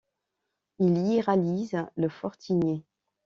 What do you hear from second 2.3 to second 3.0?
Tigné.